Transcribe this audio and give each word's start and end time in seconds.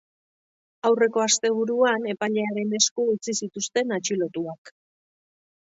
Aurreko 0.89 1.21
asteburuan 1.23 2.09
epailearen 2.15 2.75
esku 2.79 3.07
utzi 3.13 3.37
zituzten 3.43 3.97
atxilotuak. 4.01 4.77